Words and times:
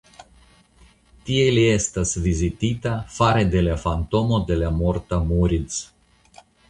Tie 1.25 1.43
li 1.57 1.65
estas 1.73 2.13
vizitita 2.27 2.93
fare 3.17 3.43
de 3.57 3.61
la 3.67 3.75
fantomo 3.85 4.41
de 4.49 4.59
la 4.63 4.73
morta 4.79 5.21
Moritz. 5.29 5.77